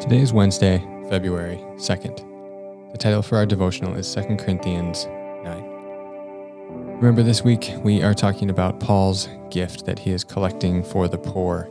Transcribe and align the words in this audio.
Today 0.00 0.20
is 0.20 0.32
Wednesday, 0.32 0.78
February 1.10 1.58
2nd. 1.76 2.92
The 2.92 2.98
title 2.98 3.20
for 3.20 3.36
our 3.36 3.44
devotional 3.44 3.94
is 3.94 4.12
2 4.14 4.36
Corinthians 4.36 5.04
9. 5.44 6.96
Remember, 6.96 7.22
this 7.22 7.44
week 7.44 7.72
we 7.84 8.02
are 8.02 8.14
talking 8.14 8.48
about 8.48 8.80
Paul's 8.80 9.28
gift 9.50 9.84
that 9.84 9.98
he 9.98 10.10
is 10.10 10.24
collecting 10.24 10.82
for 10.82 11.08
the 11.08 11.18
poor 11.18 11.68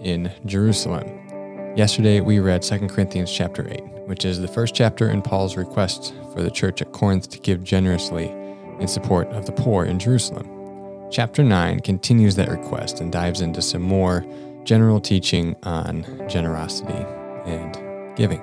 in 0.00 0.30
Jerusalem. 0.44 1.08
Yesterday 1.74 2.20
we 2.20 2.40
read 2.40 2.60
2 2.60 2.88
Corinthians 2.88 3.32
chapter 3.32 3.66
8, 3.68 3.80
which 4.06 4.26
is 4.26 4.38
the 4.38 4.48
first 4.48 4.74
chapter 4.74 5.08
in 5.08 5.22
Paul's 5.22 5.56
request 5.56 6.14
for 6.34 6.42
the 6.42 6.50
church 6.50 6.82
at 6.82 6.92
Corinth 6.92 7.30
to 7.30 7.38
give 7.38 7.64
generously 7.64 8.28
in 8.80 8.86
support 8.86 9.28
of 9.28 9.46
the 9.46 9.52
poor 9.52 9.86
in 9.86 9.98
Jerusalem. 9.98 10.46
Chapter 11.10 11.42
9 11.42 11.80
continues 11.80 12.36
that 12.36 12.50
request 12.50 13.00
and 13.00 13.10
dives 13.10 13.40
into 13.40 13.62
some 13.62 13.82
more 13.82 14.26
general 14.64 15.00
teaching 15.00 15.56
on 15.62 16.04
generosity 16.28 17.06
and 17.46 18.16
giving. 18.16 18.40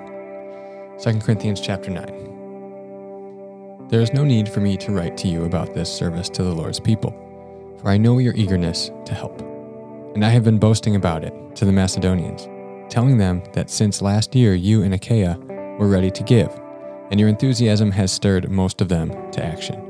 2 1.00 1.18
Corinthians 1.20 1.60
chapter 1.60 1.90
9. 1.90 3.88
There 3.88 4.00
is 4.00 4.12
no 4.12 4.24
need 4.24 4.48
for 4.48 4.60
me 4.60 4.76
to 4.78 4.92
write 4.92 5.16
to 5.18 5.28
you 5.28 5.44
about 5.44 5.74
this 5.74 5.94
service 5.94 6.28
to 6.30 6.42
the 6.42 6.52
Lord's 6.52 6.80
people, 6.80 7.12
for 7.80 7.90
I 7.90 7.96
know 7.96 8.18
your 8.18 8.34
eagerness 8.34 8.90
to 9.04 9.14
help. 9.14 9.40
And 10.14 10.24
I 10.24 10.30
have 10.30 10.44
been 10.44 10.58
boasting 10.58 10.96
about 10.96 11.22
it 11.22 11.34
to 11.56 11.64
the 11.64 11.72
Macedonians, 11.72 12.48
telling 12.92 13.18
them 13.18 13.42
that 13.52 13.70
since 13.70 14.00
last 14.00 14.34
year 14.34 14.54
you 14.54 14.82
and 14.82 14.94
Achaia 14.94 15.38
were 15.78 15.88
ready 15.88 16.10
to 16.10 16.22
give, 16.22 16.48
and 17.10 17.20
your 17.20 17.28
enthusiasm 17.28 17.90
has 17.90 18.10
stirred 18.10 18.50
most 18.50 18.80
of 18.80 18.88
them 18.88 19.10
to 19.32 19.44
action. 19.44 19.80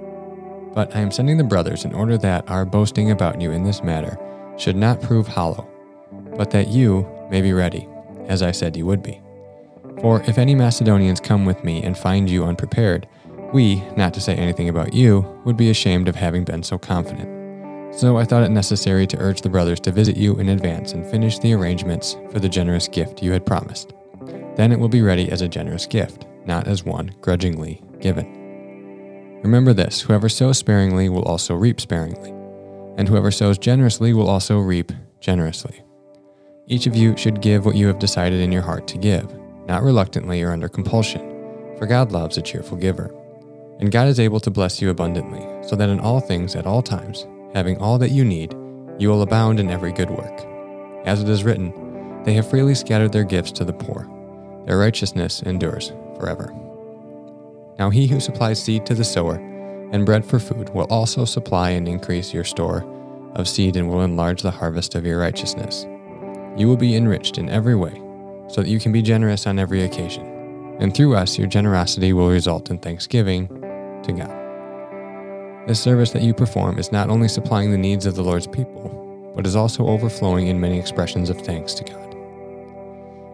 But 0.75 0.95
I 0.97 1.01
am 1.01 1.13
sending 1.13 1.37
the 1.37 1.45
brothers 1.45 1.85
in 1.85 1.95
order 1.95 2.19
that 2.19 2.51
our 2.51 2.65
boasting 2.65 3.13
about 3.13 3.41
you 3.41 3.53
in 3.53 3.63
this 3.63 3.83
matter 3.83 4.19
should 4.57 4.77
not 4.77 5.01
prove 5.01 5.29
hollow, 5.29 5.69
but 6.37 6.51
that 6.51 6.69
you 6.69 7.07
may 7.31 7.41
be 7.41 7.53
ready, 7.53 7.87
as 8.29 8.43
I 8.43 8.53
said 8.53 8.77
you 8.77 8.87
would 8.87 9.03
be. 9.03 9.21
For 10.01 10.23
if 10.23 10.39
any 10.39 10.55
Macedonians 10.55 11.21
come 11.21 11.45
with 11.45 11.63
me 11.65 11.83
and 11.83 11.97
find 11.97 12.29
you 12.29 12.45
unprepared, 12.45 13.07
we, 13.53 13.77
not 13.97 14.13
to 14.15 14.21
say 14.21 14.35
anything 14.35 14.69
about 14.69 14.93
you, 14.93 15.21
would 15.45 15.57
be 15.57 15.71
ashamed 15.71 16.09
of 16.09 16.17
having 16.17 16.45
been 16.45 16.63
so 16.63 16.77
confident. 16.77 17.31
So 17.95 18.17
I 18.17 18.25
thought 18.25 18.43
it 18.43 18.51
necessary 18.51 19.07
to 19.07 19.19
urge 19.19 19.43
the 19.43 19.49
brothers 19.49 19.79
to 19.81 19.93
visit 19.93 20.17
you 20.17 20.37
in 20.41 20.49
advance 20.49 20.93
and 20.93 21.07
finish 21.07 21.39
the 21.39 21.53
arrangements 21.53 22.17
for 22.33 22.41
the 22.41 22.49
generous 22.49 22.89
gift 22.89 23.23
you 23.23 23.31
had 23.31 23.47
promised. 23.47 23.93
Then 24.57 24.73
it 24.73 24.81
will 24.81 24.89
be 24.89 25.03
ready 25.03 25.31
as 25.31 25.43
a 25.43 25.49
generous 25.49 25.87
gift, 25.87 26.27
not 26.45 26.67
as 26.67 26.85
one 26.85 27.15
grudgingly 27.21 27.81
given. 28.01 29.41
Remember 29.45 29.73
this 29.73 30.01
whoever 30.01 30.29
sows 30.29 30.59
sparingly 30.59 31.09
will 31.09 31.23
also 31.23 31.55
reap 31.55 31.81
sparingly, 31.81 32.31
and 32.97 33.07
whoever 33.07 33.31
sows 33.31 33.59
generously 33.59 34.13
will 34.13 34.29
also 34.29 34.59
reap 34.59 34.91
generously. 35.21 35.83
Each 36.67 36.87
of 36.87 36.97
you 36.97 37.15
should 37.17 37.43
give 37.43 37.67
what 37.67 37.75
you 37.75 37.87
have 37.89 37.99
decided 37.99 38.41
in 38.41 38.51
your 38.51 38.63
heart 38.63 38.87
to 38.89 38.99
give, 38.99 39.31
not 39.67 39.83
reluctantly 39.83 40.43
or 40.43 40.51
under 40.51 40.69
compulsion, 40.69 41.21
for 41.77 41.87
God 41.87 42.11
loves 42.11 42.39
a 42.39 42.43
cheerful 42.43 42.79
giver. 42.79 43.15
And 43.81 43.93
God 43.93 44.09
is 44.09 44.19
able 44.19 44.41
to 44.41 44.51
bless 44.51 44.81
you 44.81 44.89
abundantly, 44.89 45.47
so 45.69 45.77
that 45.77 45.91
in 45.91 46.01
all 46.01 46.21
things 46.21 46.57
at 46.57 46.67
all 46.67 46.81
times, 46.81 47.27
having 47.53 47.77
all 47.79 47.99
that 47.99 48.13
you 48.13 48.25
need, 48.25 48.55
you 48.99 49.11
will 49.11 49.21
abound 49.21 49.61
in 49.61 49.71
every 49.71 49.93
good 49.93 50.09
work. 50.09 50.41
As 51.05 51.21
it 51.21 51.29
is 51.29 51.45
written, 51.45 52.23
they 52.25 52.33
have 52.33 52.49
freely 52.49 52.75
scattered 52.75 53.13
their 53.13 53.25
gifts 53.25 53.53
to 53.53 53.65
the 53.67 53.73
poor. 53.75 54.09
Their 54.65 54.79
righteousness 54.79 55.43
endures 55.43 55.93
forever. 56.19 56.55
Now 57.79 57.91
he 57.91 58.07
who 58.07 58.21
supplies 58.21 58.63
seed 58.63 58.87
to 58.87 58.95
the 58.95 59.05
sower 59.05 59.35
and 59.93 60.07
bread 60.07 60.25
for 60.25 60.39
food 60.39 60.71
will 60.71 60.87
also 60.87 61.27
supply 61.27 61.71
and 61.71 61.87
increase 61.87 62.33
your 62.33 62.45
store 62.45 62.91
of 63.35 63.49
seed 63.49 63.77
and 63.77 63.89
will 63.89 64.01
enlarge 64.01 64.41
the 64.41 64.51
harvest 64.51 64.95
of 64.95 65.05
your 65.05 65.19
righteousness. 65.19 65.87
You 66.57 66.69
will 66.69 66.77
be 66.77 66.95
enriched 66.95 67.39
in 67.39 67.49
every 67.49 67.75
way, 67.75 68.01
so 68.49 68.63
that 68.63 68.71
you 68.71 68.79
can 68.79 68.93
be 68.93 69.03
generous 69.03 69.47
on 69.47 69.59
every 69.59 69.83
occasion. 69.83 70.77
And 70.79 70.95
through 70.95 71.17
us, 71.17 71.39
your 71.39 71.47
generosity 71.47 72.13
will 72.13 72.29
result 72.29 72.71
in 72.71 72.79
thanksgiving 72.79 73.49
to 74.03 74.13
God. 74.13 75.69
This 75.69 75.81
service 75.81 76.11
that 76.11 76.23
you 76.23 76.35
perform 76.35 76.79
is 76.79 76.93
not 76.93 77.11
only 77.11 77.27
supplying 77.27 77.71
the 77.71 77.79
needs 77.79 78.07
of 78.07 78.15
the 78.15 78.23
Lord's 78.23 78.47
people, 78.47 79.33
but 79.35 79.47
is 79.47 79.57
also 79.57 79.87
overflowing 79.87 80.47
in 80.47 80.61
many 80.61 80.79
expressions 80.79 81.31
of 81.31 81.41
thanks 81.41 81.75
to 81.75 81.85
God. 81.85 82.17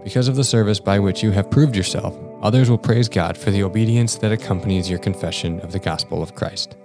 Because 0.05 0.29
of 0.29 0.37
the 0.37 0.45
service 0.45 0.81
by 0.81 0.99
which 0.99 1.23
you 1.23 1.31
have 1.33 1.51
proved 1.51 1.77
yourself, 1.77 2.17
others 2.41 2.71
will 2.71 2.79
praise 2.79 3.09
God 3.09 3.37
for 3.37 3.51
the 3.51 3.63
obedience 3.65 4.17
that 4.17 4.33
accompanies 4.33 4.89
your 4.89 4.99
confession 4.99 5.61
of 5.61 5.73
the 5.73 5.79
gospel 5.79 6.23
of 6.23 6.35
Christ, 6.35 6.77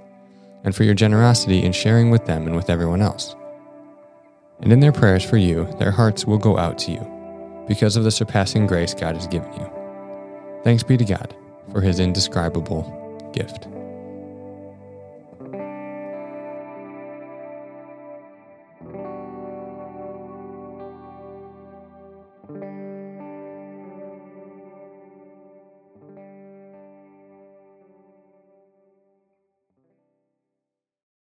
and 0.65 0.75
for 0.75 0.83
your 0.83 0.95
generosity 0.95 1.63
in 1.63 1.71
sharing 1.71 2.09
with 2.09 2.25
them 2.25 2.47
and 2.47 2.55
with 2.55 2.69
everyone 2.69 3.01
else. 3.01 3.35
And 4.61 4.71
in 4.71 4.79
their 4.79 4.91
prayers 4.91 5.23
for 5.23 5.37
you, 5.37 5.65
their 5.79 5.91
hearts 5.91 6.25
will 6.25 6.37
go 6.37 6.57
out 6.57 6.77
to 6.79 6.91
you 6.91 7.65
because 7.67 7.95
of 7.95 8.03
the 8.03 8.11
surpassing 8.11 8.67
grace 8.67 8.93
God 8.93 9.15
has 9.15 9.27
given 9.27 9.51
you. 9.53 9.69
Thanks 10.63 10.83
be 10.83 10.97
to 10.97 11.05
God 11.05 11.35
for 11.71 11.81
his 11.81 11.99
indescribable 11.99 13.31
gift. 13.33 13.67